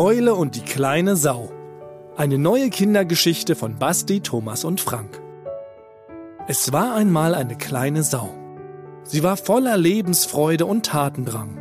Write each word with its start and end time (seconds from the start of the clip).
Eule 0.00 0.34
und 0.34 0.56
die 0.56 0.62
kleine 0.62 1.14
Sau. 1.14 1.50
Eine 2.16 2.38
neue 2.38 2.70
Kindergeschichte 2.70 3.54
von 3.54 3.78
Basti, 3.78 4.20
Thomas 4.20 4.64
und 4.64 4.80
Frank. 4.80 5.20
Es 6.48 6.72
war 6.72 6.94
einmal 6.94 7.34
eine 7.34 7.54
kleine 7.54 8.02
Sau. 8.02 8.30
Sie 9.02 9.22
war 9.22 9.36
voller 9.36 9.76
Lebensfreude 9.76 10.64
und 10.64 10.86
Tatendrang. 10.86 11.58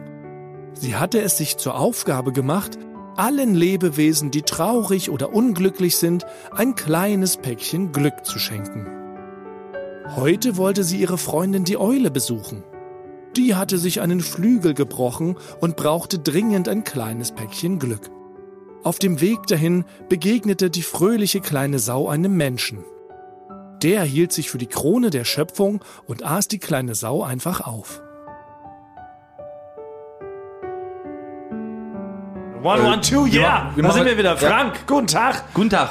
Sie 0.71 0.95
hatte 0.95 1.21
es 1.21 1.35
sich 1.35 1.57
zur 1.57 1.77
Aufgabe 1.77 2.31
gemacht, 2.31 2.79
allen 3.17 3.55
Lebewesen, 3.55 4.31
die 4.31 4.43
traurig 4.43 5.09
oder 5.09 5.33
unglücklich 5.33 5.97
sind, 5.97 6.25
ein 6.55 6.75
kleines 6.75 7.35
Päckchen 7.35 7.91
Glück 7.91 8.25
zu 8.25 8.39
schenken. 8.39 8.87
Heute 10.15 10.55
wollte 10.55 10.85
sie 10.85 11.01
ihre 11.01 11.17
Freundin 11.17 11.65
die 11.65 11.77
Eule 11.77 12.09
besuchen. 12.09 12.63
Die 13.35 13.55
hatte 13.55 13.77
sich 13.77 13.99
einen 13.99 14.21
Flügel 14.21 14.73
gebrochen 14.73 15.35
und 15.59 15.75
brauchte 15.75 16.19
dringend 16.19 16.69
ein 16.69 16.85
kleines 16.85 17.33
Päckchen 17.33 17.79
Glück. 17.79 18.09
Auf 18.81 18.97
dem 18.97 19.19
Weg 19.19 19.45
dahin 19.47 19.83
begegnete 20.07 20.69
die 20.69 20.83
fröhliche 20.83 21.41
kleine 21.41 21.79
Sau 21.79 22.07
einem 22.07 22.37
Menschen. 22.37 22.85
Der 23.83 24.03
hielt 24.03 24.31
sich 24.31 24.49
für 24.49 24.57
die 24.57 24.67
Krone 24.67 25.09
der 25.09 25.25
Schöpfung 25.25 25.83
und 26.07 26.23
aß 26.23 26.47
die 26.47 26.59
kleine 26.59 26.95
Sau 26.95 27.21
einfach 27.21 27.59
auf. 27.59 28.01
One, 32.63 32.83
one, 32.83 33.01
two, 33.01 33.25
yeah! 33.25 33.71
wir 33.75 33.83
da 33.83 33.91
sind 33.91 34.05
wir 34.05 34.17
wieder. 34.17 34.37
Frank, 34.37 34.87
guten 34.87 35.07
Tag! 35.07 35.43
Guten 35.53 35.69
Tag. 35.69 35.89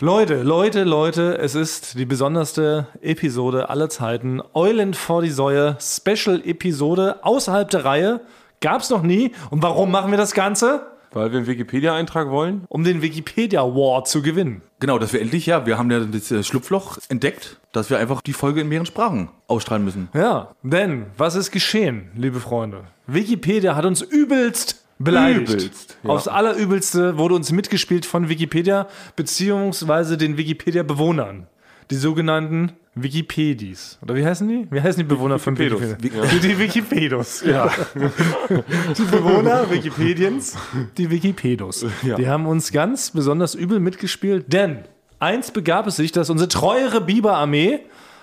Leute, 0.00 0.42
Leute, 0.42 0.84
Leute, 0.84 1.36
es 1.36 1.54
ist 1.54 1.98
die 1.98 2.06
besonderste 2.06 2.86
Episode 3.02 3.68
aller 3.68 3.90
Zeiten. 3.90 4.40
Eulen 4.54 4.94
vor 4.94 5.20
die 5.20 5.30
Säue, 5.30 5.76
Special-Episode 5.78 7.22
außerhalb 7.22 7.68
der 7.68 7.84
Reihe. 7.84 8.20
Gab's 8.60 8.88
noch 8.88 9.02
nie. 9.02 9.32
Und 9.50 9.62
warum 9.62 9.90
machen 9.90 10.10
wir 10.10 10.18
das 10.18 10.32
Ganze? 10.32 10.86
Weil 11.12 11.32
wir 11.32 11.38
einen 11.38 11.46
Wikipedia-Eintrag 11.46 12.30
wollen. 12.30 12.64
Um 12.68 12.84
den 12.84 13.02
Wikipedia 13.02 13.62
War 13.62 14.04
zu 14.04 14.22
gewinnen. 14.22 14.62
Genau, 14.78 14.98
dass 14.98 15.12
wir 15.12 15.20
endlich, 15.20 15.46
ja, 15.46 15.66
wir 15.66 15.76
haben 15.76 15.90
ja 15.90 16.00
das 16.00 16.30
äh, 16.30 16.42
Schlupfloch 16.42 16.98
entdeckt, 17.08 17.60
dass 17.72 17.90
wir 17.90 17.98
einfach 17.98 18.20
die 18.22 18.32
Folge 18.32 18.60
in 18.60 18.68
mehreren 18.68 18.86
Sprachen 18.86 19.28
ausstrahlen 19.46 19.84
müssen. 19.84 20.08
Ja, 20.14 20.54
denn 20.62 21.06
was 21.16 21.34
ist 21.34 21.50
geschehen, 21.50 22.10
liebe 22.14 22.40
Freunde? 22.40 22.84
Wikipedia 23.06 23.74
hat 23.74 23.84
uns 23.84 24.02
übelst 24.02 24.84
beleidigt. 24.98 25.50
Übelst, 25.50 25.98
ja. 26.04 26.10
Aufs 26.10 26.28
allerübelste 26.28 27.18
wurde 27.18 27.34
uns 27.34 27.50
mitgespielt 27.50 28.06
von 28.06 28.28
Wikipedia 28.28 28.86
beziehungsweise 29.16 30.16
den 30.16 30.36
Wikipedia-Bewohnern. 30.36 31.46
Die 31.90 31.96
sogenannten 31.96 32.72
Wikipedis. 32.94 33.98
Oder 34.02 34.16
wie 34.16 34.24
heißen 34.24 34.48
die? 34.48 34.66
Wie 34.70 34.80
heißen 34.80 34.98
die 35.00 35.08
Bewohner 35.08 35.38
von 35.38 35.56
Wikipedos. 35.56 36.02
Wikipedia? 36.02 36.40
Die 36.42 36.58
Wikipedos, 36.58 37.42
ja. 37.44 37.70
die 38.98 39.02
Bewohner 39.04 39.70
Wikipediens, 39.70 40.56
die 40.98 41.08
Wikipedos. 41.08 41.86
Ja. 42.02 42.16
Die 42.16 42.28
haben 42.28 42.46
uns 42.46 42.72
ganz 42.72 43.12
besonders 43.12 43.54
übel 43.54 43.78
mitgespielt, 43.78 44.52
denn 44.52 44.84
eins 45.20 45.52
begab 45.52 45.86
es 45.86 45.96
sich, 45.96 46.10
dass 46.10 46.30
unsere 46.30 46.48
treuere 46.48 47.00
Biberarmee 47.00 47.80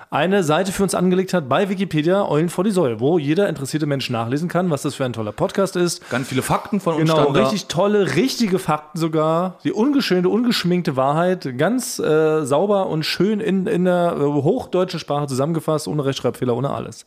eine 0.09 0.43
Seite 0.43 0.71
für 0.71 0.83
uns 0.83 0.95
angelegt 0.95 1.33
hat 1.33 1.49
bei 1.49 1.67
Wikipedia, 1.69 2.25
Eulen 2.27 2.49
vor 2.49 2.63
die 2.63 2.71
Säule, 2.71 2.99
wo 2.99 3.17
jeder 3.19 3.49
interessierte 3.49 3.85
Mensch 3.85 4.09
nachlesen 4.09 4.47
kann, 4.47 4.69
was 4.69 4.81
das 4.83 4.95
für 4.95 5.03
ein 5.03 5.11
toller 5.13 5.33
Podcast 5.33 5.75
ist. 5.75 6.09
Ganz 6.09 6.29
viele 6.29 6.41
Fakten 6.41 6.79
von 6.79 6.93
uns 6.95 7.01
Genau, 7.03 7.15
standen 7.15 7.33
da. 7.33 7.41
richtig 7.43 7.67
tolle, 7.67 8.15
richtige 8.15 8.57
Fakten 8.59 8.97
sogar. 8.97 9.59
Die 9.63 9.73
ungeschönte, 9.73 10.29
ungeschminkte 10.29 10.95
Wahrheit. 10.95 11.57
Ganz 11.57 11.99
äh, 11.99 12.45
sauber 12.45 12.87
und 12.87 13.03
schön 13.05 13.39
in, 13.41 13.67
in 13.67 13.83
der 13.85 14.15
äh, 14.17 14.21
hochdeutschen 14.23 14.99
Sprache 14.99 15.27
zusammengefasst, 15.27 15.87
ohne 15.87 16.05
Rechtschreibfehler, 16.05 16.55
ohne 16.55 16.69
alles. 16.69 17.05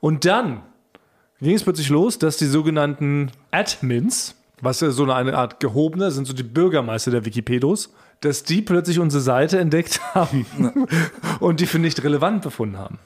Und 0.00 0.24
dann 0.26 0.60
ging 1.40 1.56
es 1.56 1.62
plötzlich 1.64 1.88
los, 1.88 2.18
dass 2.18 2.36
die 2.36 2.46
sogenannten 2.46 3.30
Admins, 3.50 4.34
was 4.60 4.80
ja 4.80 4.90
so 4.90 5.10
eine 5.10 5.36
Art 5.36 5.60
gehobene, 5.60 6.10
sind 6.10 6.26
so 6.26 6.34
die 6.34 6.42
Bürgermeister 6.42 7.10
der 7.10 7.24
Wikipedos, 7.24 7.92
dass 8.20 8.42
die 8.42 8.62
plötzlich 8.62 8.98
unsere 8.98 9.22
Seite 9.22 9.58
entdeckt 9.58 10.00
haben 10.14 10.46
und 11.40 11.60
die 11.60 11.66
für 11.66 11.78
nicht 11.78 12.02
relevant 12.02 12.42
befunden 12.42 12.78
haben. 12.78 12.98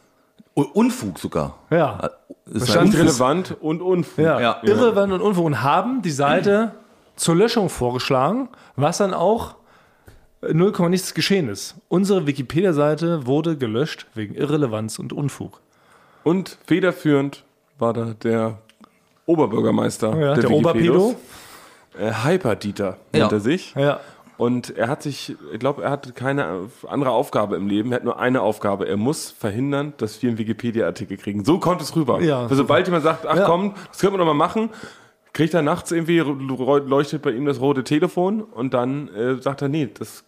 Unfug 0.54 1.18
sogar. 1.18 1.58
Ja. 1.70 2.10
Das 2.46 2.64
ist 2.68 2.80
Nicht 2.82 2.98
relevant 2.98 3.56
und 3.60 3.80
unfug. 3.80 4.24
Ja, 4.24 4.40
Ja. 4.40 4.58
irrelevant 4.62 5.12
und 5.12 5.20
unverwohnt 5.20 5.56
und 5.56 5.62
haben 5.62 6.02
die 6.02 6.10
Seite 6.10 6.72
zur 7.16 7.36
Löschung 7.36 7.68
vorgeschlagen, 7.68 8.48
was 8.76 8.98
dann 8.98 9.14
auch 9.14 9.54
0, 10.42 10.72
nichts 10.88 11.14
geschehen 11.14 11.48
ist. 11.48 11.76
Unsere 11.88 12.26
Wikipedia-Seite 12.26 13.26
wurde 13.26 13.56
gelöscht 13.56 14.06
wegen 14.14 14.34
Irrelevanz 14.34 14.98
und 14.98 15.12
Unfug. 15.12 15.60
Und 16.24 16.58
federführend 16.66 17.44
war 17.78 17.92
da 17.92 18.14
der 18.22 18.58
Oberbürgermeister 19.26 20.08
Ja, 20.16 20.34
der 20.34 20.50
Wikipedos. 20.50 20.58
Oberpedo. 20.58 21.14
Äh, 21.98 22.12
Hyper-Dieter 22.24 22.96
Ja. 23.12 23.20
nennt 23.20 23.32
er 23.32 23.40
sich. 23.40 23.74
Ja. 23.74 24.00
Und 24.40 24.74
er 24.74 24.88
hat 24.88 25.02
sich, 25.02 25.36
ich 25.52 25.58
glaube, 25.60 25.82
er 25.82 25.90
hat 25.90 26.14
keine 26.14 26.70
andere 26.88 27.10
Aufgabe 27.10 27.56
im 27.56 27.66
Leben. 27.66 27.92
Er 27.92 27.96
hat 27.96 28.04
nur 28.04 28.18
eine 28.18 28.40
Aufgabe. 28.40 28.88
Er 28.88 28.96
muss 28.96 29.30
verhindern, 29.30 29.92
dass 29.98 30.22
wir 30.22 30.30
einen 30.30 30.38
Wikipedia-Artikel 30.38 31.18
kriegen. 31.18 31.44
So 31.44 31.58
kommt 31.58 31.82
es 31.82 31.94
rüber. 31.94 32.22
Ja, 32.22 32.48
Weil 32.48 32.56
sobald 32.56 32.86
jemand 32.86 33.04
sagt, 33.04 33.26
ach 33.26 33.36
Ja. 33.36 33.44
komm, 33.44 33.74
das 33.88 33.98
können 34.00 34.14
wir 34.14 34.18
doch 34.18 34.24
mal 34.24 34.32
machen, 34.32 34.70
kriegt 35.34 35.52
er 35.52 35.60
nachts 35.60 35.92
irgendwie, 35.92 36.20
leuchtet 36.20 37.20
bei 37.20 37.32
ihm 37.32 37.44
das 37.44 37.60
rote 37.60 37.84
Telefon 37.84 38.40
und 38.42 38.72
dann 38.72 39.08
äh, 39.08 39.34
sagt 39.42 39.60
er, 39.60 39.68
nee, 39.68 39.90
das 39.92 40.24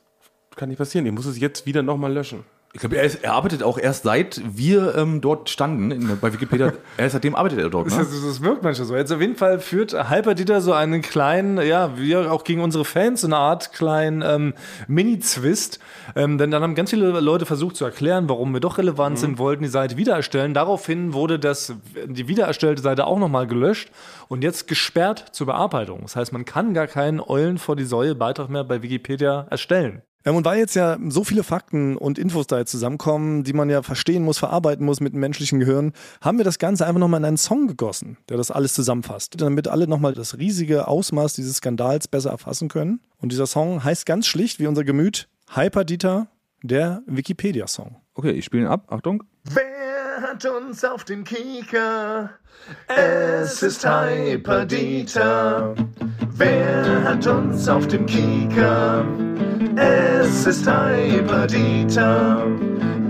kann 0.56 0.68
nicht 0.68 0.76
passieren. 0.76 1.06
Ich 1.06 1.12
muss 1.12 1.24
es 1.24 1.40
jetzt 1.40 1.64
wieder 1.64 1.82
nochmal 1.82 2.12
löschen. 2.12 2.44
Ich 2.74 2.80
glaube, 2.80 2.96
er, 2.96 3.02
ist- 3.04 3.22
er 3.22 3.34
arbeitet 3.34 3.62
auch 3.62 3.76
erst 3.78 4.04
seit 4.04 4.40
wir 4.44 4.94
ähm, 4.96 5.20
dort 5.20 5.50
standen 5.50 5.90
in, 5.90 6.18
bei 6.20 6.32
Wikipedia. 6.32 6.72
er 6.96 7.10
seitdem 7.10 7.34
arbeitet 7.34 7.58
er 7.58 7.68
dort. 7.68 7.88
Das, 7.88 7.98
Ne? 7.98 8.04
das, 8.04 8.24
das 8.24 8.42
wirkt 8.42 8.62
manchmal 8.62 8.86
so. 8.88 8.96
Jetzt 8.96 9.12
auf 9.12 9.20
jeden 9.20 9.36
Fall 9.36 9.60
führt 9.60 9.92
Hyperdieter 9.92 10.62
so 10.62 10.72
einen 10.72 11.02
kleinen, 11.02 11.60
ja, 11.60 11.98
wir 11.98 12.32
auch 12.32 12.44
gegen 12.44 12.62
unsere 12.62 12.86
Fans, 12.86 13.20
so 13.20 13.26
eine 13.26 13.36
Art 13.36 13.72
kleinen 13.74 14.22
ähm, 14.22 14.54
Mini-Zwist. 14.88 15.80
Ähm, 16.16 16.38
denn 16.38 16.50
dann 16.50 16.62
haben 16.62 16.74
ganz 16.74 16.88
viele 16.90 17.20
Leute 17.20 17.44
versucht 17.44 17.76
zu 17.76 17.84
erklären, 17.84 18.28
warum 18.30 18.52
wir 18.54 18.60
doch 18.60 18.78
relevant 18.78 19.18
sind, 19.18 19.38
wollten 19.38 19.62
die 19.62 19.68
Seite 19.68 19.96
wiedererstellen. 19.98 20.54
Daraufhin 20.54 21.12
wurde 21.12 21.38
das, 21.38 21.74
die 22.06 22.28
wiedererstellte 22.28 22.80
Seite 22.80 23.06
auch 23.06 23.18
nochmal 23.18 23.46
gelöscht 23.46 23.90
und 24.28 24.42
jetzt 24.42 24.66
gesperrt 24.66 25.26
zur 25.32 25.46
Bearbeitung. 25.48 26.00
Das 26.02 26.16
heißt, 26.16 26.32
man 26.32 26.44
kann 26.46 26.72
gar 26.72 26.86
keinen 26.86 27.20
Eulen 27.20 27.58
vor 27.58 27.76
die 27.76 27.84
Säue 27.84 28.14
Beitrag 28.14 28.48
mehr 28.48 28.64
bei 28.64 28.82
Wikipedia 28.82 29.46
erstellen. 29.50 30.00
Ähm, 30.24 30.36
und 30.36 30.44
weil 30.44 30.58
jetzt 30.58 30.74
ja 30.74 30.98
so 31.08 31.24
viele 31.24 31.42
Fakten 31.42 31.96
und 31.96 32.18
Infos 32.18 32.46
da 32.46 32.58
jetzt 32.58 32.70
zusammenkommen, 32.70 33.44
die 33.44 33.52
man 33.52 33.70
ja 33.70 33.82
verstehen 33.82 34.24
muss, 34.24 34.38
verarbeiten 34.38 34.84
muss 34.84 35.00
mit 35.00 35.12
dem 35.12 35.20
menschlichen 35.20 35.60
Gehirn, 35.60 35.92
haben 36.20 36.38
wir 36.38 36.44
das 36.44 36.58
Ganze 36.58 36.86
einfach 36.86 37.00
nochmal 37.00 37.20
in 37.20 37.26
einen 37.26 37.36
Song 37.36 37.66
gegossen, 37.66 38.16
der 38.28 38.36
das 38.36 38.50
alles 38.50 38.74
zusammenfasst, 38.74 39.40
damit 39.40 39.68
alle 39.68 39.86
nochmal 39.86 40.14
das 40.14 40.38
riesige 40.38 40.88
Ausmaß 40.88 41.34
dieses 41.34 41.56
Skandals 41.56 42.08
besser 42.08 42.30
erfassen 42.30 42.68
können. 42.68 43.00
Und 43.18 43.32
dieser 43.32 43.46
Song 43.46 43.82
heißt 43.82 44.06
ganz 44.06 44.26
schlicht 44.26 44.58
wie 44.58 44.66
unser 44.66 44.84
Gemüt 44.84 45.28
Hyper 45.54 45.84
Dieter, 45.84 46.28
der 46.62 47.02
Wikipedia-Song. 47.06 47.96
Okay, 48.14 48.30
ich 48.30 48.44
spiele 48.44 48.64
ihn 48.64 48.68
ab. 48.68 48.86
Achtung. 48.90 49.24
Wer 49.44 50.22
hat 50.22 50.44
uns 50.44 50.84
auf 50.84 51.04
dem 51.04 51.24
Kieker? 51.24 52.30
Es 52.86 53.62
ist 53.62 53.84
Hyperdieter. 53.84 55.74
Wer 56.34 57.04
hat 57.04 57.26
uns 57.26 57.68
auf 57.68 57.86
dem 57.88 58.06
Kieker? 58.06 59.04
Es 59.76 60.46
ist 60.46 60.68
Hyperdieter. 60.68 62.46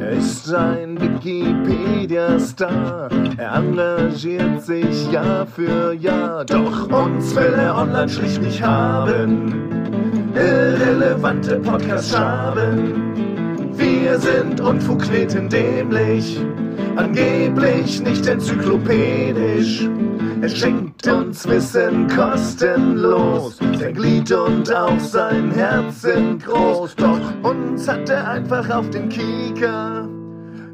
Er 0.01 0.11
ist 0.11 0.53
ein 0.55 1.01
Wikipedia-Star. 1.01 3.09
Er 3.37 3.55
engagiert 3.55 4.63
sich 4.63 5.11
Jahr 5.11 5.47
für 5.47 5.93
Jahr. 5.93 6.45
Doch 6.45 6.89
uns 6.91 7.35
will 7.35 7.55
er 7.57 7.77
online 7.77 8.09
schlicht 8.09 8.43
nicht 8.43 8.63
haben. 8.63 9.71
Irrelevante 10.35 11.57
Podcasts 11.57 12.17
haben. 12.17 13.13
Wir 13.75 14.19
sind 14.19 14.61
unfukleten 14.61 15.49
dämlich, 15.49 16.41
angeblich 16.97 18.03
nicht 18.03 18.27
enzyklopädisch. 18.27 19.89
Er 20.43 20.49
schenkt 20.49 21.07
uns 21.07 21.47
Wissen 21.49 22.09
kostenlos, 22.09 23.59
sein 23.79 23.95
Glied 23.95 24.33
und 24.33 24.75
auch 24.75 24.99
sein 24.99 25.53
Herz 25.53 26.03
sind 26.03 26.45
groß. 26.45 26.97
Doch 26.97 27.21
uns 27.49 27.87
hat 27.87 28.09
er 28.09 28.29
einfach 28.29 28.69
auf 28.69 28.91
den 28.91 29.09
Kieker, 29.09 30.09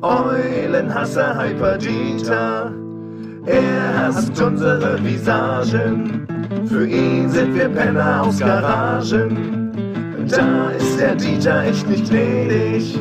Eulenhasser 0.01 1.39
Hyperdieter. 1.39 2.73
Er 3.45 4.07
hasst 4.07 4.41
unsere 4.41 5.05
Visagen, 5.05 6.27
für 6.65 6.87
ihn 6.87 7.29
sind 7.29 7.55
wir 7.55 7.69
Penner 7.69 8.23
aus 8.23 8.39
Garagen. 8.39 9.71
Da 10.31 10.71
ist 10.71 10.99
der 10.99 11.15
Dieter 11.15 11.65
echt 11.65 11.87
nicht 11.87 12.09
gnädig, 12.09 12.99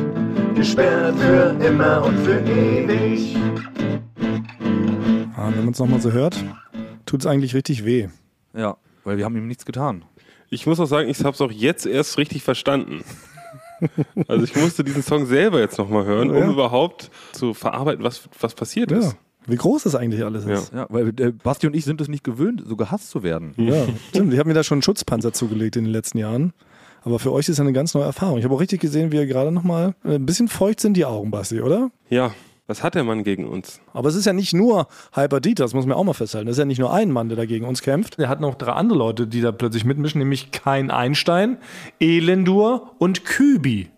gesperrt 0.54 1.14
für 1.18 1.64
immer 1.64 2.04
und 2.04 2.18
für 2.18 2.40
ewig. 2.40 3.38
Wenn 5.58 5.64
man 5.64 5.72
es 5.74 5.80
nochmal 5.80 6.00
so 6.00 6.12
hört, 6.12 6.36
tut 7.04 7.20
es 7.20 7.26
eigentlich 7.26 7.52
richtig 7.54 7.84
weh. 7.84 8.06
Ja, 8.56 8.76
weil 9.04 9.18
wir 9.18 9.24
haben 9.24 9.36
ihm 9.36 9.48
nichts 9.48 9.64
getan. 9.66 10.04
Ich 10.50 10.66
muss 10.68 10.78
auch 10.78 10.86
sagen, 10.86 11.08
ich 11.08 11.18
habe 11.24 11.30
es 11.34 11.40
auch 11.40 11.50
jetzt 11.50 11.84
erst 11.84 12.16
richtig 12.16 12.44
verstanden. 12.44 13.02
Also 14.28 14.44
ich 14.44 14.54
musste 14.56 14.84
diesen 14.84 15.02
Song 15.02 15.26
selber 15.26 15.58
jetzt 15.60 15.78
nochmal 15.78 16.04
hören, 16.04 16.30
um 16.30 16.36
Ja. 16.36 16.48
überhaupt 16.50 17.10
zu 17.32 17.54
verarbeiten, 17.54 18.04
was, 18.04 18.28
was 18.40 18.54
passiert 18.54 18.90
Ja. 18.92 18.98
ist. 18.98 19.16
Wie 19.48 19.56
groß 19.56 19.82
das 19.84 19.94
eigentlich 19.94 20.24
alles 20.24 20.44
ist. 20.44 20.72
Ja, 20.72 20.86
weil 20.90 21.08
äh, 21.20 21.32
Basti 21.32 21.66
und 21.66 21.74
ich 21.74 21.84
sind 21.84 22.00
es 22.00 22.06
nicht 22.08 22.22
gewöhnt, 22.22 22.62
so 22.66 22.76
gehasst 22.76 23.10
zu 23.10 23.22
werden. 23.22 23.54
Ja, 23.56 23.86
stimmt. 24.10 24.32
Ich 24.32 24.38
habe 24.38 24.48
mir 24.48 24.54
da 24.54 24.62
schon 24.62 24.76
einen 24.76 24.82
Schutzpanzer 24.82 25.32
zugelegt 25.32 25.74
in 25.76 25.84
den 25.84 25.92
letzten 25.92 26.18
Jahren. 26.18 26.52
Aber 27.02 27.18
für 27.18 27.32
euch 27.32 27.48
ist 27.48 27.58
das 27.58 27.60
eine 27.60 27.72
ganz 27.72 27.94
neue 27.94 28.04
Erfahrung. 28.04 28.38
Ich 28.38 28.44
habe 28.44 28.54
auch 28.54 28.60
richtig 28.60 28.80
gesehen, 28.80 29.10
wie 29.10 29.16
ihr 29.16 29.26
gerade 29.26 29.50
nochmal 29.50 29.94
ein 30.04 30.26
bisschen 30.26 30.48
feucht 30.48 30.80
sind 30.80 30.94
die 30.96 31.04
Augen, 31.04 31.30
Basti, 31.30 31.60
oder? 31.62 31.90
Ja, 32.10 32.32
was 32.68 32.82
hat 32.84 32.94
der 32.94 33.02
Mann 33.02 33.24
gegen 33.24 33.46
uns? 33.48 33.80
Aber 33.94 34.08
es 34.10 34.14
ist 34.14 34.26
ja 34.26 34.32
nicht 34.32 34.52
nur 34.52 34.86
Hyper 35.14 35.40
Dieter, 35.40 35.64
das 35.64 35.74
muss 35.74 35.86
man 35.86 35.96
auch 35.96 36.04
mal 36.04 36.12
festhalten. 36.12 36.46
Das 36.46 36.54
ist 36.56 36.60
ja 36.60 36.64
nicht 36.66 36.78
nur 36.78 36.92
ein 36.92 37.10
Mann, 37.10 37.28
der 37.28 37.36
da 37.36 37.46
gegen 37.46 37.64
uns 37.64 37.82
kämpft. 37.82 38.18
Er 38.18 38.28
hat 38.28 38.40
noch 38.40 38.54
drei 38.54 38.72
andere 38.72 38.98
Leute, 38.98 39.26
die 39.26 39.40
da 39.40 39.50
plötzlich 39.52 39.84
mitmischen, 39.84 40.18
nämlich 40.20 40.52
Kein 40.52 40.90
Einstein, 40.90 41.56
Elendur 41.98 42.92
und 42.98 43.24
Kübi. 43.24 43.88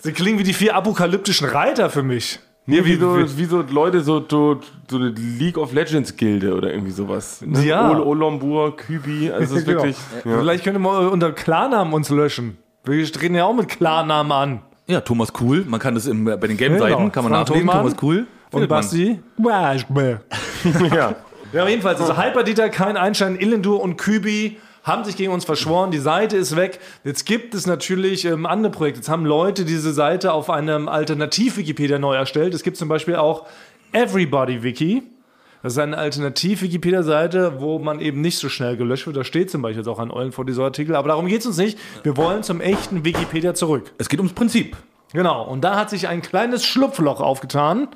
Sie 0.00 0.12
klingen 0.12 0.38
wie 0.38 0.44
die 0.44 0.54
vier 0.54 0.74
apokalyptischen 0.76 1.46
Reiter 1.48 1.90
für 1.90 2.02
mich. 2.02 2.40
Nee, 2.66 2.84
wie 2.84 2.96
so, 2.96 3.16
wie 3.38 3.44
so 3.46 3.62
Leute, 3.62 4.02
so, 4.02 4.22
so, 4.28 4.60
so 4.90 4.96
eine 4.96 5.08
League 5.08 5.56
of 5.56 5.72
Legends 5.72 6.16
Gilde 6.16 6.54
oder 6.54 6.70
irgendwie 6.70 6.90
sowas. 6.92 7.40
Ne? 7.44 7.64
Ja. 7.64 7.90
Ol 7.90 8.00
Olombur, 8.00 8.76
Kübi, 8.76 9.30
also 9.30 9.54
es 9.54 9.60
ist 9.60 9.66
Genau. 9.66 9.78
wirklich. 9.84 9.96
Ja. 10.24 10.38
Vielleicht 10.38 10.64
könnte 10.64 10.78
man 10.78 11.08
unter 11.08 11.32
Klarnamen 11.32 11.94
uns 11.94 12.10
löschen. 12.10 12.58
Wir 12.84 13.04
treten 13.10 13.34
ja 13.34 13.44
auch 13.44 13.54
mit 13.54 13.68
Klarnamen 13.68 14.32
an. 14.32 14.62
Ja, 14.88 15.00
Thomas 15.02 15.32
Cool, 15.40 15.64
man 15.68 15.78
kann 15.80 15.94
das 15.94 16.06
im, 16.06 16.24
bei 16.24 16.36
den 16.38 16.56
gelben 16.56 16.76
Genau. 16.76 16.88
Seiten, 16.88 17.12
kann 17.12 17.24
man 17.24 17.32
nachlesen, 17.32 17.66
Thomas 17.68 17.94
Cool. 18.02 18.26
Und. 18.50 18.68
Basti? 18.68 19.20
Ja. 20.94 21.14
Ja, 21.52 21.66
jedenfalls, 21.68 22.00
also 22.00 22.16
Hyperdieter, 22.16 22.68
Kein 22.68 22.96
Einstein, 22.96 23.36
Illendur 23.38 23.80
und 23.82 23.96
Kübi 23.96 24.58
haben 24.84 25.04
sich 25.04 25.16
gegen 25.16 25.32
uns 25.32 25.44
verschworen. 25.44 25.90
Die 25.90 25.98
Seite 25.98 26.36
ist 26.36 26.56
weg. 26.56 26.78
Jetzt 27.04 27.24
gibt 27.26 27.54
es 27.54 27.66
natürlich 27.66 28.24
ähm, 28.24 28.44
andere 28.46 28.70
Projekte. 28.72 29.00
Jetzt 29.00 29.08
haben 29.08 29.24
Leute 29.26 29.64
diese 29.64 29.92
Seite 29.92 30.32
auf 30.32 30.48
einem 30.50 30.88
Alternativ-Wikipedia 30.88 31.98
neu 31.98 32.14
erstellt. 32.16 32.54
Es 32.54 32.62
gibt 32.62 32.76
zum 32.78 32.88
Beispiel 32.88 33.16
auch 33.16 33.46
Everybody 33.92 34.62
Wiki. 34.62 35.02
Das 35.62 35.72
ist 35.72 35.78
eine 35.78 35.98
Alternativ-Wikipedia-Seite, 35.98 37.60
wo 37.60 37.78
man 37.78 38.00
eben 38.00 38.20
nicht 38.20 38.38
so 38.38 38.48
schnell 38.48 38.76
gelöscht 38.76 39.06
wird. 39.06 39.16
Da 39.16 39.24
steht 39.24 39.50
zum 39.50 39.62
Beispiel 39.62 39.80
jetzt 39.80 39.88
auch 39.88 39.98
ein 39.98 40.10
Eulen 40.10 40.32
vor 40.32 40.44
dieser 40.44 40.64
Artikel. 40.64 40.94
Aber 40.94 41.08
darum 41.08 41.26
geht 41.26 41.40
es 41.40 41.46
uns 41.46 41.56
nicht. 41.56 41.78
Wir 42.04 42.16
wollen 42.16 42.42
zum 42.42 42.60
echten 42.60 43.04
Wikipedia 43.04 43.54
zurück. 43.54 43.92
Es 43.98 44.08
geht 44.08 44.20
ums 44.20 44.34
Prinzip. 44.34 44.76
Genau, 45.12 45.44
und 45.44 45.62
da 45.62 45.76
hat 45.76 45.90
sich 45.90 46.06
ein 46.06 46.22
kleines 46.22 46.64
Schlupfloch 46.64 47.20
aufgetan, 47.20 47.88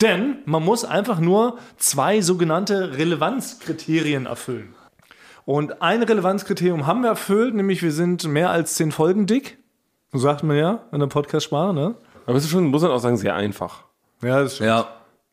denn 0.00 0.38
man 0.44 0.62
muss 0.62 0.84
einfach 0.84 1.18
nur 1.18 1.58
zwei 1.78 2.20
sogenannte 2.20 2.96
Relevanzkriterien 2.98 4.26
erfüllen. 4.26 4.74
Und 5.46 5.82
ein 5.82 6.02
Relevanzkriterium 6.02 6.86
haben 6.86 7.02
wir 7.02 7.08
erfüllt, 7.10 7.54
nämlich 7.54 7.82
wir 7.82 7.92
sind 7.92 8.28
mehr 8.28 8.50
als 8.50 8.74
zehn 8.74 8.92
Folgen 8.92 9.26
dick. 9.26 9.58
So 10.12 10.18
sagt 10.18 10.42
man 10.42 10.56
ja 10.56 10.82
in 10.92 11.00
der 11.00 11.06
Podcast-Sprache, 11.06 11.72
ne? 11.74 11.94
Aber 12.26 12.36
es 12.36 12.44
ist 12.44 12.50
schon, 12.50 12.66
muss 12.66 12.82
man 12.82 12.90
auch 12.90 12.98
sagen, 12.98 13.16
sehr 13.16 13.34
einfach. 13.34 13.84
Ja, 14.22 14.42
das 14.42 14.54
ist 14.54 14.58
Ja. 14.60 14.86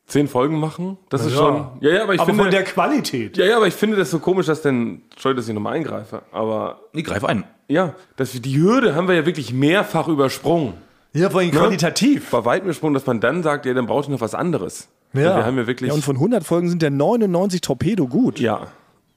Zehn 0.08 0.26
Folgen 0.26 0.58
machen, 0.58 0.96
das 1.10 1.24
ist 1.26 1.32
Ja. 1.32 1.38
schon. 1.38 1.66
Ja, 1.80 1.90
ja, 1.90 2.02
aber 2.02 2.14
ich 2.14 2.20
Aber 2.20 2.28
finde. 2.30 2.42
von 2.44 2.50
der 2.50 2.64
Qualität. 2.64 3.36
ja, 3.36 3.44
ja, 3.44 3.56
aber 3.56 3.66
ich 3.66 3.74
finde 3.74 3.96
das 3.96 4.10
so 4.10 4.18
komisch, 4.18 4.46
dass 4.46 4.62
denn. 4.62 5.02
Entschuldigung, 5.10 5.36
dass 5.42 5.48
ich 5.48 5.54
nochmal 5.54 5.74
eingreife. 5.74 6.22
Aber 6.32 6.80
Ich 6.92 7.04
greife 7.04 7.28
ein. 7.28 7.44
ja, 7.68 7.94
dass 8.16 8.32
wir, 8.34 8.40
die 8.40 8.58
Hürde 8.58 8.94
haben 8.94 9.06
wir 9.06 9.14
ja 9.14 9.26
wirklich 9.26 9.52
mehrfach 9.52 10.08
übersprungen. 10.08 10.74
Ja, 11.12 11.30
vor 11.30 11.40
allem 11.40 11.50
qualitativ. 11.50 12.30
Bei 12.30 12.44
weitem 12.44 12.66
übersprungen, 12.66 12.94
dass 12.94 13.06
man 13.06 13.20
dann 13.20 13.42
sagt, 13.42 13.66
ja, 13.66 13.74
dann 13.74 13.86
brauche 13.86 14.02
ich 14.02 14.08
noch 14.08 14.20
was 14.20 14.34
anderes. 14.34 14.88
Ja. 15.14 15.36
wir 15.36 15.46
haben 15.46 15.56
ja 15.56 15.66
wirklich. 15.66 15.88
Ja, 15.88 15.94
und 15.94 16.04
von 16.04 16.16
100 16.16 16.44
Folgen 16.44 16.68
sind 16.68 16.82
ja 16.82 16.90
99 16.90 17.60
Torpedo 17.60 18.06
gut. 18.06 18.40
ja. 18.40 18.66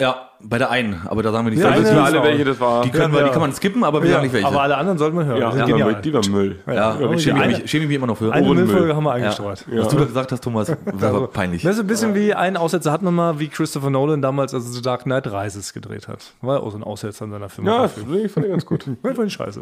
Ja, 0.01 0.29
bei 0.43 0.57
der 0.57 0.71
einen, 0.71 0.99
aber 1.05 1.21
da 1.21 1.31
sagen 1.31 1.45
wir 1.45 1.51
nicht, 1.51 1.59
Ja, 1.61 1.67
welche 1.69 1.83
wissen 1.83 1.95
wir 1.95 2.01
ist 2.01 2.07
alle, 2.15 2.23
welche 2.23 2.43
das 2.45 2.59
war. 2.59 2.81
die, 2.83 2.89
können 2.89 3.13
wir, 3.13 3.19
Ja. 3.19 3.25
die 3.27 3.31
kann 3.31 3.41
man 3.41 3.53
skippen, 3.53 3.83
aber 3.83 4.01
wir 4.01 4.09
Ja, 4.09 4.15
sagen 4.15 4.23
nicht 4.25 4.33
welche. 4.33 4.47
aber 4.47 4.61
alle 4.63 4.75
anderen 4.75 4.97
sollten 4.97 5.17
wir 5.17 5.25
hören. 5.25 5.39
ja, 5.39 5.51
die 5.51 5.59
war, 5.59 5.67
genial. 5.67 6.01
die 6.01 6.13
war 6.13 6.27
Müll. 6.27 6.59
ja, 6.65 6.73
Ja, 6.99 7.11
ich 7.11 7.21
schäme 7.23 7.41
eine- 7.41 7.57
mich, 7.59 7.69
schäme 7.69 7.85
mich 7.85 7.95
immer 7.95 8.07
noch 8.07 8.17
für. 8.17 8.33
Eine. 8.33 8.47
Müllfolge 8.53 8.95
haben 8.95 9.03
wir 9.03 9.11
eingestreut. 9.13 9.63
Was 9.71 9.87
du 9.89 9.97
da 9.97 10.05
gesagt 10.05 10.31
hast, 10.31 10.43
Thomas, 10.43 10.71
war 10.85 11.09
aber 11.15 11.27
peinlich. 11.27 11.61
Das 11.61 11.75
ist 11.75 11.81
ein 11.81 11.87
bisschen 11.87 12.15
wie 12.15 12.33
ein 12.33 12.57
Aussetzer 12.57 12.91
hat 12.91 13.03
man 13.03 13.13
mal, 13.13 13.37
wie 13.39 13.47
Christopher 13.49 13.91
Nolan 13.91 14.21
damals, 14.23 14.53
als 14.55 14.65
er 14.65 14.71
The 14.71 14.81
Dark 14.81 15.03
Knight 15.03 15.27
Rises 15.31 15.73
gedreht 15.73 16.07
hat. 16.07 16.19
War 16.41 16.55
ja 16.57 16.61
auch 16.63 16.71
so 16.71 16.77
ein 16.77 16.83
Aussetzer 16.83 17.25
in 17.25 17.31
seiner 17.31 17.45
Ja, 17.45 17.49
Filmografie. 17.49 18.17
ich 18.25 18.31
fand 18.31 18.45
ich 18.47 18.51
ganz 18.51 18.65
gut. 18.65 18.85
Ja, 19.05 19.13
voll 19.13 19.29
scheiße. 19.29 19.61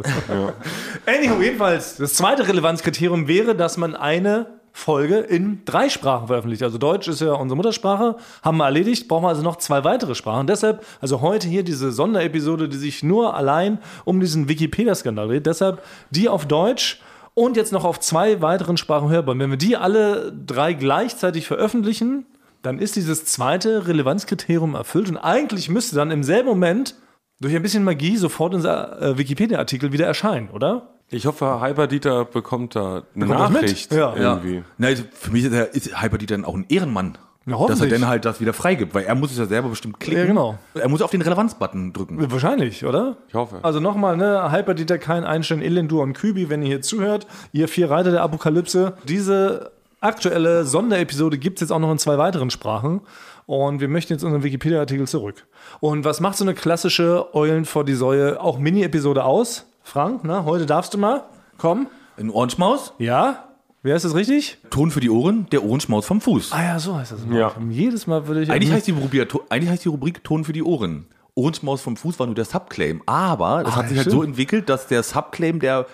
Anyhow, 1.06 1.42
jedenfalls, 1.42 1.98
das 1.98 2.14
zweite 2.14 2.48
Relevanzkriterium 2.48 3.28
wäre, 3.28 3.56
dass 3.56 3.78
man 3.78 3.96
eine 3.96 4.48
Folge 4.72 5.18
in 5.18 5.64
drei 5.66 5.90
Sprachen 5.90 6.28
veröffentlicht. 6.28 6.64
Also 6.64 6.78
Deutsch 6.78 7.08
ist 7.08 7.22
ja 7.22 7.34
unsere 7.34 7.56
Muttersprache, 7.58 8.16
haben 8.42 8.58
wir 8.58 8.66
erledigt, 8.66 9.08
brauchen 9.08 9.24
wir 9.24 9.30
also 9.30 9.42
noch 9.42 9.58
zwei 9.58 9.84
weitere 9.84 10.16
Sprachen. 10.16 10.48
Deshalb, 10.48 10.86
also 11.02 11.22
heute 11.22 11.48
hier 11.48 11.64
diese 11.64 11.92
Sonderepisode, 11.92 12.70
die 12.70 12.78
sich 12.78 13.04
nur 13.04 13.36
allein 13.36 13.80
um 14.06 14.20
diesen 14.20 14.48
Wikipedia-Skandal 14.48 15.28
dreht. 15.28 15.46
Deshalb 15.46 15.84
die 16.12 16.30
auf 16.30 16.46
Deutsch 16.46 17.02
und 17.34 17.58
jetzt 17.58 17.72
noch 17.72 17.86
auf 17.86 18.00
zwei 18.00 18.42
weiteren 18.42 18.78
Sprachen 18.78 19.10
hörbar. 19.10 19.38
Wenn 19.38 19.50
wir 19.50 19.58
die 19.58 19.78
alle 19.78 20.32
drei 20.32 20.74
gleichzeitig 20.74 21.48
veröffentlichen, 21.48 22.26
dann 22.62 22.80
ist 22.80 22.96
dieses 22.96 23.26
zweite 23.26 23.88
Relevanzkriterium 23.88 24.76
erfüllt 24.76 25.10
und 25.10 25.18
eigentlich 25.18 25.70
müsste 25.70 25.96
dann 25.96 26.12
im 26.12 26.24
selben 26.24 26.50
Moment 26.50 26.96
durch 27.40 27.56
ein 27.56 27.62
bisschen 27.62 27.84
Magie 27.84 28.18
sofort 28.18 28.54
unser 28.54 29.02
äh, 29.02 29.18
Wikipedia-Artikel 29.18 29.94
wieder 29.94 30.06
erscheinen, 30.06 30.50
oder? 30.50 30.99
Ich 31.12 31.26
hoffe, 31.26 31.62
Hyperdieter 31.62 32.26
bekommt 32.26 32.76
da 32.76 33.04
eine 33.16 33.26
Bekommt? 33.26 33.54
Nachricht. 33.54 33.92
Ja. 33.92 34.16
Irgendwie. 34.16 34.64
Na, 34.78 34.88
also 34.88 35.04
für 35.12 35.32
mich 35.32 35.46
ist, 35.46 35.54
er, 35.54 35.74
ist 35.74 36.02
Hyperdieter 36.02 36.36
dann 36.36 36.46
auch 36.46 36.56
ein 36.56 36.66
Ehrenmann. 36.70 37.18
Ja, 37.46 37.66
dass 37.66 37.82
er 37.82 37.88
dann 37.88 38.06
halt 38.06 38.26
das 38.26 38.40
wieder 38.40 38.54
freigibt, 38.54 38.94
weil 38.94 39.06
er 39.06 39.16
muss 39.16 39.32
es 39.32 39.38
ja 39.40 39.46
selber 39.46 39.70
bestimmt 39.70 40.00
klicken. 40.00 40.22
Ja, 40.22 40.28
genau. 40.28 40.60
Er 40.76 40.88
muss 40.88 41.02
auf 41.02 41.10
den 41.10 41.22
Relevanz-Button 41.22 41.94
drücken. 41.94 42.32
Wahrscheinlich, 42.32 42.86
oder? 42.86 43.18
Ich 43.28 43.34
hoffe. 43.34 43.60
Also 43.64 43.80
nochmal, 43.80 44.18
ne, 44.18 44.52
Hyperdieter, 44.52 45.00
kein 45.00 45.24
Einstein, 45.24 45.62
Elendur 45.62 46.04
und 46.04 46.14
Kübi, 46.14 46.50
wenn 46.50 46.62
ihr 46.62 46.68
hier 46.68 46.82
zuhört, 46.82 47.26
ihr 47.52 47.68
vier 47.68 47.90
Reiter 47.90 48.12
der 48.12 48.22
Apokalypse. 48.22 48.94
Diese 49.06 49.72
aktuelle 50.00 50.66
Sonderepisode 50.66 51.40
gibt 51.40 51.58
es 51.58 51.62
jetzt 51.62 51.72
auch 51.72 51.80
noch 51.80 51.92
in 51.92 51.98
zwei 51.98 52.20
weiteren 52.20 52.52
Sprachen. 52.52 53.02
Und 53.48 53.82
wir 53.82 53.88
möchten 53.88 54.14
jetzt 54.14 54.24
unseren 54.24 54.44
Wikipedia-Artikel 54.44 55.08
zurück. 55.08 55.48
Und 55.80 56.06
was 56.06 56.20
macht 56.20 56.38
so 56.38 56.44
eine 56.44 56.54
klassische 56.54 57.34
Eulen 57.34 57.66
vor 57.66 57.84
die 57.84 57.96
Säue, 57.96 58.40
auch 58.40 58.60
Mini-Episode 58.60 59.24
aus? 59.24 59.66
Frank, 59.84 60.22
na, 60.24 60.44
heute 60.46 60.66
darfst 60.66 60.94
du 60.94 60.98
mal. 60.98 61.24
Komm. 61.58 61.88
Ein 62.18 62.30
Ohrenschmaus, 62.30 62.94
Ja? 62.98 63.46
Wer 63.82 63.96
ist 63.96 64.04
das 64.04 64.14
richtig? 64.14 64.58
Ton 64.72 64.92
für 64.92 65.00
die 65.00 65.10
Ohren, 65.10 65.48
der 65.54 65.64
Ohrenschmaus 65.64 66.06
vom 66.06 66.20
Fuß. 66.20 66.52
Ah 66.52 66.62
ja, 66.64 66.80
so 66.80 66.98
heißt 66.98 67.14
das. 67.14 67.22
Ja. 67.32 67.54
Jedes 67.70 68.08
Mal 68.08 68.28
würde 68.28 68.42
ich. 68.44 68.52
Eigentlich 68.52 68.74
heißt, 68.74 68.88
die 68.88 68.92
Rubrik, 68.92 69.34
eigentlich 69.48 69.70
heißt 69.70 69.86
die 69.86 69.88
Rubrik 69.90 70.22
Ton 70.22 70.44
für 70.44 70.52
die 70.52 70.64
Ohren. 70.64 71.08
Ohrenschmaus 71.34 71.80
vom 71.82 71.96
Fuß 71.96 72.20
war 72.20 72.26
nur 72.26 72.36
der 72.36 72.44
Subclaim, 72.44 73.02
aber 73.06 73.64
das 73.64 73.74
Ah, 73.74 73.78
hat 73.78 73.88
sich 73.88 73.98
halt 73.98 74.08
stimmt. 74.08 74.22
so 74.22 74.24
entwickelt, 74.24 74.68
dass 74.68 74.88
der 74.88 75.02
Subclaim 75.02 75.62
der, 75.62 75.86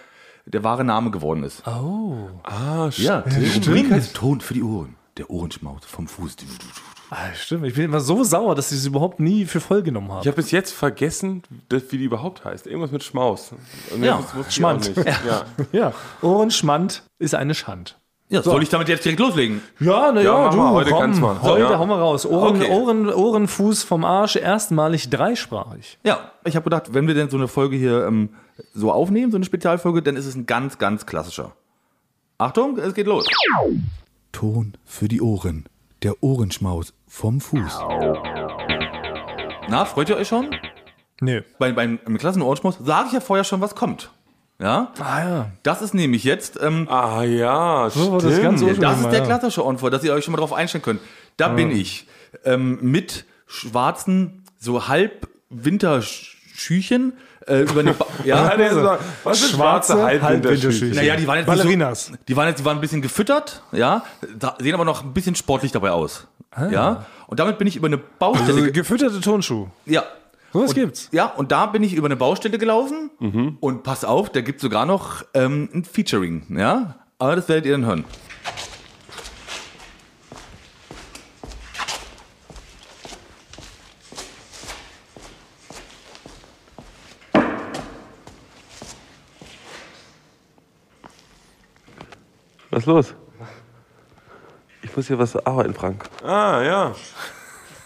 der 0.48 0.64
wahre 0.64 0.84
Name 0.84 1.12
geworden 1.12 1.44
ist. 1.44 1.62
Ah, 1.68 2.90
Ja, 2.98 3.22
die 3.22 3.46
stimmt. 3.46 3.68
Rubrik 3.68 3.92
heißt 3.92 4.16
Ton 4.16 4.42
für 4.42 4.56
die 4.56 4.64
Ohren. 4.64 4.96
Der 5.18 5.30
Ohrenschmaus 5.30 5.82
vom 5.86 6.08
Fuß. 6.08 6.38
Ah, 7.12 7.34
stimmt. 7.36 7.66
Ich 7.68 7.76
bin 7.76 7.86
immer 7.86 8.00
so 8.00 8.24
sauer, 8.24 8.56
dass 8.56 8.70
sie 8.70 8.76
es 8.76 8.86
überhaupt 8.86 9.20
nie 9.20 9.46
für 9.46 9.60
voll 9.60 9.84
genommen 9.84 10.12
haben. 10.12 10.22
Ich 10.22 10.28
habe 10.28 10.38
bis 10.38 10.52
jetzt 10.52 10.72
vergessen, 10.74 11.44
dass- 11.70 11.92
wie 11.92 11.98
die 12.00 12.06
überhaupt 12.06 12.44
heißt. 12.46 12.66
Irgendwas 12.68 12.92
mit 12.92 13.04
Schmaus. 13.04 13.52
Und 13.94 14.04
Ja, 14.04 14.24
Schmand. 14.50 14.92
Ja. 15.26 15.46
Ja, 15.72 15.94
Ohrenschmand 16.22 17.04
ist 17.20 17.36
eine 17.36 17.54
Schand. 17.54 17.98
Ja, 18.28 18.42
soll 18.42 18.64
ich 18.64 18.70
damit 18.70 18.90
jetzt 18.90 19.06
direkt 19.06 19.20
loslegen? 19.20 19.62
Ja, 19.80 20.12
na 20.12 20.20
ja, 20.20 20.50
du, 20.50 20.58
mal, 20.58 20.72
heute 20.72 20.90
komm, 20.90 21.00
kannst 21.00 21.22
man. 21.22 21.40
Heute 21.44 21.62
Ja. 21.62 21.78
hauen 21.78 21.90
wir 21.90 21.98
raus. 21.98 22.26
Ohren, 22.26 22.56
Okay. 22.60 22.72
Ohren, 22.72 23.08
Ohrenfuß 23.14 23.84
vom 23.84 24.04
Arsch, 24.04 24.36
erstmalig 24.36 25.12
dreisprachig. 25.12 26.00
Ja, 26.04 26.32
ich 26.44 26.56
habe 26.56 26.64
gedacht, 26.64 26.96
wenn 26.96 27.06
wir 27.08 27.14
denn 27.14 27.30
so 27.30 27.38
eine 27.38 27.48
Folge 27.48 27.76
hier 27.78 28.08
ähm, 28.08 28.30
so 28.74 28.92
aufnehmen, 28.92 29.32
so 29.32 29.38
eine 29.38 29.46
Spezialfolge, 29.46 30.02
dann 30.02 30.16
ist 30.16 30.26
es 30.26 30.34
ein 30.34 30.48
ganz, 30.48 30.80
ganz 30.80 31.06
klassischer. 31.06 31.52
Achtung, 32.40 32.80
es 32.80 32.96
geht 32.96 33.06
los. 33.06 33.28
Ton 34.32 34.74
für 34.86 35.08
die 35.08 35.22
Ohren. 35.22 35.66
Der 36.06 36.22
Ohrenschmaus 36.22 36.94
vom 37.08 37.42
Fuß. 37.42 37.80
Na, 39.68 39.86
freut 39.86 40.08
ihr 40.08 40.18
euch 40.18 40.28
schon? 40.28 40.56
Nee. 41.20 41.42
Bei, 41.58 41.72
beim, 41.72 41.98
beim 42.06 42.20
klassischen 42.20 42.44
Ohrenschmaus 42.44 42.78
sage 42.80 43.08
ich 43.08 43.14
ja 43.14 43.22
vorher 43.22 43.44
schon, 43.44 43.60
was 43.60 43.74
kommt. 43.74 44.12
Ja? 44.60 44.94
Ah 45.00 45.20
ja. 45.28 45.52
Das 45.64 45.82
ist 45.82 45.96
nämlich 45.96 46.24
jetzt, 46.24 46.62
ähm, 46.62 46.88
Ah 46.92 47.24
ja, 47.24 47.90
So 47.90 48.20
stimmt. 48.20 48.34
das 48.34 48.40
ganz 48.40 48.62
ursprünglich 48.62 48.80
das 48.88 49.00
ist 49.00 49.12
der 49.14 49.24
klassische 49.24 49.66
Ohrenfall, 49.66 49.90
dass 49.90 50.04
ihr 50.04 50.14
euch 50.14 50.24
schon 50.24 50.34
mal 50.34 50.38
drauf 50.38 50.54
einstellen 50.54 50.84
könnt. 50.84 51.02
Da 51.38 51.48
bin 51.48 51.72
ich 51.72 52.08
ähm, 52.44 52.78
mit 52.84 53.26
schwarzen, 53.48 54.44
so 54.60 54.88
halb 54.88 55.28
Winterschüchen 55.50 57.14
äh, 57.48 57.62
über 57.62 57.80
eine 57.82 57.94
ba 57.94 58.06
ja, 58.24 58.50
Ja, 58.50 58.58
der 58.58 58.68
ist 58.72 58.76
doch- 58.78 58.98
Was 59.24 59.42
ist 59.42 59.52
schwarze 59.52 59.94
Schwarze 59.94 60.04
Halbwinterschüchen? 60.04 60.24
Halbwinterschüchen. 60.24 60.96
Naja, 60.96 61.16
die 61.16 61.28
waren 61.28 61.38
jetzt 61.38 61.48
Ballerinas. 61.48 62.06
So, 62.08 62.14
die 62.28 62.36
waren 62.36 62.48
jetzt, 62.48 62.60
die 62.60 62.66
waren 62.66 62.78
ein 62.78 62.82
bisschen 62.82 63.02
gefüttert, 63.02 63.62
ja, 63.72 64.04
da, 64.38 64.56
sehen 64.60 64.74
aber 64.74 64.86
noch 64.86 65.04
ein 65.04 65.14
bisschen 65.14 65.36
sportlich 65.36 65.72
dabei 65.72 65.92
aus. 65.92 66.28
Ja, 66.72 67.06
und 67.28 67.40
damit 67.40 67.58
bin 67.58 67.68
ich 67.68 67.76
über 67.76 67.88
eine 67.88 67.98
Baustelle. 67.98 68.50
Also 68.54 68.62
ge- 68.64 68.72
gefütterte 68.72 69.20
Tonschuh. 69.22 69.68
ja. 69.86 70.04
So 70.54 70.62
was 70.62 70.70
und, 70.70 70.76
gibt's. 70.76 71.10
Ja, 71.12 71.26
und 71.26 71.52
da 71.52 71.66
bin 71.66 71.84
ich 71.84 71.94
über 71.96 72.06
eine 72.08 72.16
Baustelle 72.16 72.58
gelaufen 72.58 73.10
und 73.60 73.84
pass 73.84 74.06
auf, 74.06 74.30
da 74.30 74.40
gibt 74.40 74.62
sogar 74.62 74.86
noch 74.86 75.24
ähm, 75.34 75.68
ein 75.74 75.84
Featuring, 75.84 76.44
ja, 76.58 76.96
aber 77.20 77.36
das 77.36 77.50
werdet 77.50 77.66
ihr 77.66 77.74
dann 77.74 77.86
hören. 77.86 78.06
Was 92.76 92.82
ist 92.84 92.88
los? 92.88 93.14
Ich 94.82 94.94
muss 94.98 95.08
hier 95.08 95.18
was 95.18 95.34
arbeiten, 95.46 95.74
Frank. 95.74 96.10
Ah, 96.22 96.62
ja. 96.62 96.92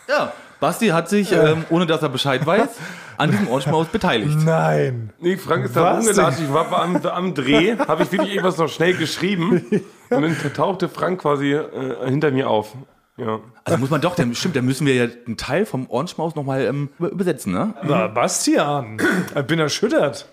Ja. 0.07 0.33
Basti 0.59 0.87
hat 0.87 1.07
sich, 1.07 1.31
ähm, 1.31 1.63
ohne 1.69 1.85
dass 1.85 2.01
er 2.01 2.09
Bescheid 2.09 2.43
weiß, 2.43 2.69
an 3.17 3.29
diesem 3.29 3.47
Ohrenschmaus 3.49 3.85
beteiligt. 3.85 4.35
Nein. 4.43 5.13
Nee, 5.19 5.37
Frank 5.37 5.65
ist 5.65 5.75
da 5.75 5.91
rumgelatscht. 5.93 6.39
Ich 6.39 6.51
war 6.51 6.73
am, 6.81 6.95
am 7.05 7.33
Dreh, 7.35 7.77
habe 7.77 8.01
ich 8.01 8.11
wirklich 8.11 8.31
irgendwas 8.31 8.57
noch 8.57 8.67
schnell 8.67 8.95
geschrieben. 8.95 9.63
Und 10.09 10.23
dann 10.23 10.53
tauchte 10.55 10.89
Frank 10.89 11.21
quasi 11.21 11.53
äh, 11.53 12.09
hinter 12.09 12.31
mir 12.31 12.49
auf. 12.49 12.73
Ja. 13.17 13.41
Also 13.65 13.77
muss 13.77 13.91
man 13.91 14.01
doch, 14.01 14.15
dann, 14.15 14.33
stimmt, 14.33 14.55
dann 14.55 14.65
müssen 14.65 14.87
wir 14.87 14.95
ja 14.95 15.03
einen 15.27 15.37
Teil 15.37 15.67
vom 15.67 15.85
Ohrenschmaus 15.87 16.33
nochmal 16.33 16.61
ähm, 16.65 16.89
über- 16.97 17.09
übersetzen, 17.11 17.53
ne? 17.53 17.75
Na, 17.83 18.07
Bastian, 18.07 18.97
ich 19.35 19.41
bin 19.45 19.59
erschüttert. 19.59 20.27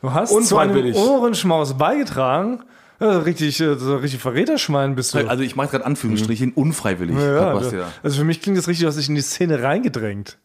Du 0.00 0.12
hast 0.12 0.30
zu 0.48 0.58
einem. 0.58 0.92
Ohrenschmaus 0.96 1.74
beigetragen. 1.78 2.64
Ja, 3.02 3.18
richtig, 3.18 3.60
äh, 3.60 3.74
so 3.74 3.96
richtig 3.96 4.20
Verräterschwein 4.20 4.94
bist 4.94 5.14
du. 5.14 5.28
Also 5.28 5.42
ich 5.42 5.56
mache 5.56 5.68
gerade 5.68 5.84
Anführungsstrichen 5.86 6.52
unfreiwillig. 6.52 7.16
ja, 7.16 7.52
du, 7.58 7.76
ja. 7.76 7.88
also 8.02 8.18
für 8.18 8.24
mich 8.24 8.40
klingt 8.40 8.56
das 8.58 8.68
richtig, 8.68 8.82
du 8.84 8.88
hast 8.88 8.96
dich 8.98 9.08
in 9.08 9.14
die 9.16 9.20
Szene 9.22 9.62
reingedrängt. 9.62 10.38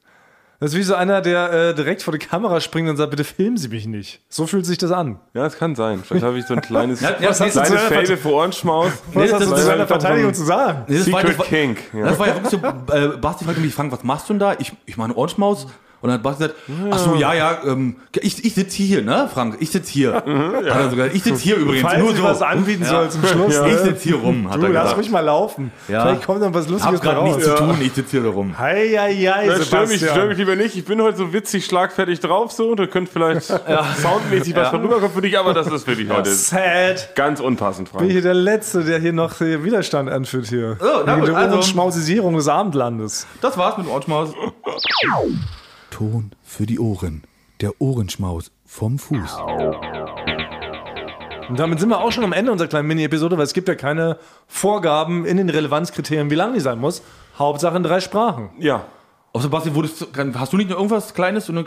Das 0.59 0.71
ist 0.71 0.77
wie 0.79 0.81
so 0.83 0.95
einer, 0.95 1.21
der 1.21 1.53
äh, 1.53 1.75
direkt 1.75 2.01
vor 2.01 2.11
die 2.13 2.17
Kamera 2.25 2.59
springt 2.61 2.89
und 2.89 2.97
sagt, 2.97 3.11
bitte 3.11 3.23
filmen 3.23 3.57
Sie 3.57 3.67
mich 3.67 3.85
nicht. 3.85 4.21
So 4.27 4.47
fühlt 4.47 4.65
sich 4.65 4.79
das 4.79 4.91
an. 4.91 5.19
ja, 5.35 5.45
es 5.45 5.55
kann 5.55 5.75
sein. 5.75 6.01
Vielleicht 6.03 6.25
habe 6.25 6.39
ich 6.39 6.47
so 6.47 6.55
ein 6.55 6.61
kleines, 6.61 6.99
Ja, 7.01 7.11
ja, 7.19 7.29
was 7.29 7.37
das 7.37 7.51
kleines 7.53 7.71
ist- 7.73 7.81
Fable 7.81 8.17
für 8.17 8.29
Ohrenschmaus. 8.33 8.91
Was 9.13 9.29
das- 9.29 9.33
hast 9.33 9.45
du 9.45 9.49
das 9.51 9.59
zu 9.61 9.67
war 9.67 9.73
deiner 9.75 9.87
Verteidigung 9.87 10.33
zu 10.33 10.43
sagen? 10.45 10.85
Nee, 10.87 10.97
das, 10.97 11.11
war, 11.11 11.19
Secret 11.21 11.33
das, 11.33 11.39
war, 11.39 11.45
Kink. 11.45 11.77
Ja. 11.93 12.05
das 12.05 12.17
war 12.17 12.27
ja 12.27 12.33
wirklich 12.35 12.59
so, 12.59 12.93
äh, 12.95 13.17
Basti 13.17 13.45
fragte 13.45 13.61
mich, 13.61 13.71
Frank, 13.75 13.91
was 13.91 14.03
machst 14.03 14.29
du 14.29 14.33
denn 14.33 14.39
da? 14.39 14.55
Ich, 14.57 14.73
ich 14.87 14.97
mache 14.97 15.05
einen 15.09 15.15
Ohrenschmaus. 15.15 15.67
Und 15.99 16.09
dann 16.09 16.19
hat 16.19 16.23
Basti 16.23 16.43
gesagt, 16.43 16.59
ach 16.91 16.97
so, 16.99 17.15
ja, 17.15 17.33
ja, 17.33 17.57
ähm, 17.65 17.95
ich, 18.21 18.45
ich 18.45 18.53
sitze 18.53 18.83
hier, 18.83 19.01
ne, 19.01 19.27
Frank? 19.33 19.57
Ich 19.59 19.71
sitze 19.71 19.91
hier. 19.91 20.13
Hat 20.13 20.25
er 20.27 20.89
sogar, 20.91 21.07
ich 21.07 21.23
sitze 21.23 21.41
hier 21.41 21.55
übrigens, 21.57 21.81
Falls 21.89 22.03
nur 22.03 22.15
so. 22.15 22.23
was 22.23 22.41
anbieten 22.43 22.83
Ja. 22.83 22.89
soll 22.89 23.09
zum 23.09 23.25
Schluss. 23.25 23.55
Ich 23.55 23.61
ne? 23.73 23.77
sitze 23.83 24.03
hier 24.03 24.15
rum, 24.17 24.47
hat 24.49 24.61
Du, 24.61 24.65
er 24.67 24.69
lass 24.73 24.83
gesagt. 24.83 24.97
ruhig 24.99 25.09
mal 25.09 25.21
laufen. 25.21 25.71
Ja. 25.87 26.03
Vielleicht 26.03 26.25
kommt 26.25 26.41
dann 26.43 26.53
was 26.53 26.65
Ich 26.65 26.71
Lustiges 26.71 26.95
hab 26.97 27.01
gerade 27.03 27.17
raus. 27.17 27.35
nichts 27.37 27.49
zu 27.49 27.55
tun, 27.55 27.77
ich 27.81 27.93
sitze 27.93 28.21
hier 28.21 28.29
rum. 28.29 28.59
Hei, 28.59 28.89
hei, 28.95 29.13
hei, 29.15 29.45
Ja, 29.47 29.61
stör 29.63 29.87
mich, 29.87 29.97
stör 29.97 30.27
mich 30.27 30.37
lieber 30.37 30.55
nicht. 30.55 30.75
Ich 30.77 30.85
bin 30.85 31.01
heute 31.01 31.17
so 31.17 31.33
witzig 31.33 31.65
schlagfertig 31.65 32.19
drauf, 32.19 32.51
so. 32.51 32.75
Da 32.75 32.85
könnte 32.85 33.11
vielleicht 33.11 33.41
soundmäßig 34.01 34.55
was 34.55 34.69
von 34.69 34.81
rüberkommen 34.81 35.11
für 35.11 35.21
dich, 35.21 35.37
aber 35.39 35.55
das 35.55 35.65
ist 35.67 35.83
für 35.85 35.95
dich 35.95 36.07
heute 36.09 36.29
Sad. 36.31 37.15
ganz 37.15 37.39
unpassend, 37.39 37.91
Bin 37.91 37.99
Frank. 38.01 38.11
hier 38.11 38.21
der 38.21 38.35
Letzte, 38.35 38.83
der 38.83 38.99
hier 38.99 39.13
noch 39.13 39.41
äh, 39.41 39.63
Widerstand 39.63 40.09
anführt 40.11 40.45
hier. 40.47 40.77
Na 41.05 41.15
gut, 41.15 41.27
die 41.29 41.33
also- 41.33 41.55
Ohrenschmausisierung 41.55 42.35
des 42.35 42.47
Abendlandes. 42.47 43.25
Das 43.41 43.57
war's 43.57 43.77
mit 43.77 43.87
dem 43.87 43.91
Ohrenschmaus. 43.91 44.29
Ton 45.97 46.29
für 46.43 46.67
die 46.67 46.77
Ohren. 46.77 47.23
Der 47.59 47.81
Ohrenschmaus 47.81 48.51
vom 48.67 48.99
Fuß. 48.99 49.39
Und 51.49 51.57
damit 51.57 51.79
sind 51.79 51.89
wir 51.89 52.01
auch 52.01 52.11
schon 52.11 52.23
am 52.23 52.33
Ende 52.33 52.51
unserer 52.51 52.67
kleinen 52.67 52.87
Mini-Episode, 52.87 53.35
weil 53.35 53.45
es 53.45 53.53
gibt 53.55 53.67
ja 53.67 53.73
keine 53.73 54.19
Vorgaben 54.45 55.25
in 55.25 55.37
den 55.37 55.49
Relevanzkriterien, 55.49 56.29
wie 56.29 56.35
lang 56.35 56.53
die 56.53 56.59
sein 56.59 56.77
muss. 56.77 57.01
Hauptsache 57.39 57.77
in 57.77 57.81
drei 57.81 57.99
Sprachen. 57.99 58.51
Ja. 58.59 58.85
Oh, 59.37 59.39
Sebastian, 59.39 59.75
wurdest, 59.75 60.01
du- 60.01 60.39
hast 60.39 60.51
du 60.51 60.57
nicht 60.57 60.69
noch 60.69 60.77
irgendwas 60.77 61.13
Kleines, 61.13 61.45
so 61.45 61.53
eine 61.53 61.65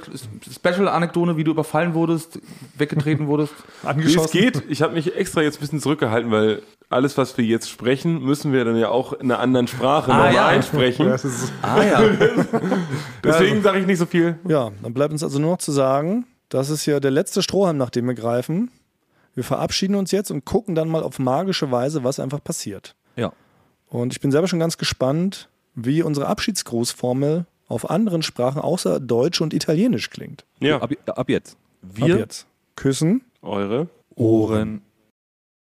Special-Anekdote, 0.53 1.37
wie 1.37 1.45
du 1.45 1.53
überfallen 1.53 1.95
wurdest, 1.95 2.41
weggetreten 2.77 3.29
wurdest? 3.29 3.55
Wie 3.83 3.89
Angeschossen. 3.89 4.25
es 4.25 4.31
geht, 4.33 4.63
ich 4.69 4.83
habe 4.83 4.95
mich 4.95 5.15
extra 5.15 5.41
jetzt 5.43 5.59
ein 5.59 5.61
bisschen 5.61 5.81
zurückgehalten, 5.81 6.33
weil 6.33 6.63
alles, 6.89 7.17
was 7.17 7.39
wir 7.39 7.45
jetzt 7.45 7.71
sprechen, 7.71 8.23
müssen 8.25 8.53
wir 8.53 8.65
dann 8.65 8.77
ja 8.77 8.89
auch 8.89 9.13
in 9.13 9.31
einer 9.31 9.39
anderen 9.39 9.69
Sprache 9.69 10.11
nochmal 10.11 10.35
ja. 10.35 10.49
einsprechen. 10.49 11.07
Ist, 11.09 11.53
Ah 11.63 11.83
ja. 11.85 12.03
Deswegen 13.25 13.63
sage 13.63 13.79
ich 13.79 13.87
nicht 13.87 13.99
so 13.99 14.07
viel. 14.07 14.37
Ja, 14.49 14.73
dann 14.83 14.93
bleibt 14.93 15.13
uns 15.13 15.23
also 15.23 15.39
nur 15.39 15.53
noch 15.53 15.59
zu 15.59 15.71
sagen, 15.71 16.27
das 16.49 16.71
ist 16.71 16.87
ja 16.87 16.99
der 16.99 17.13
letzte 17.13 17.43
Strohhalm, 17.43 17.77
nach 17.77 17.91
dem 17.91 18.07
wir 18.07 18.15
greifen. 18.15 18.73
Wir 19.35 19.45
verabschieden 19.45 19.95
uns 19.95 20.11
jetzt 20.11 20.33
und 20.33 20.45
gucken 20.45 20.75
dann 20.75 20.89
mal 20.89 21.05
auf 21.05 21.21
magische 21.21 21.71
Weise, 21.71 22.03
was 22.03 22.19
einfach 22.19 22.43
passiert. 22.43 22.97
ja. 23.17 23.33
Und 23.89 24.13
ich 24.13 24.21
bin 24.21 24.31
selber 24.31 24.47
schon 24.47 24.61
ganz 24.61 24.79
gespannt, 24.79 25.49
wie 25.75 26.03
unsere 26.05 26.29
Abschiedsgrußformel 26.29 27.45
auf 27.71 27.89
anderen 27.89 28.23
Sprachen 28.23 28.61
außer 28.61 29.01
Deutsch 29.01 29.41
und 29.41 29.55
Italienisch 29.55 30.11
klingt. 30.11 30.45
Ja, 30.61 30.81
Ab, 30.81 30.91
ab 31.07 31.29
jetzt. 31.31 31.57
Ab 31.83 31.91
Wir 31.97 32.19
jetzt. 32.19 32.47
Küssen. 32.77 33.23
eure. 33.43 33.89
Ohren. 34.17 34.83